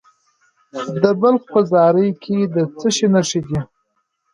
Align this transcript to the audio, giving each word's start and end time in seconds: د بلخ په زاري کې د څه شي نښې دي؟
د 1.01 1.03
بلخ 1.21 1.41
په 1.53 1.59
زاري 1.71 2.09
کې 2.23 2.37
د 2.55 2.57
څه 2.77 2.87
شي 2.95 3.07
نښې 3.13 3.41
دي؟ 3.47 3.59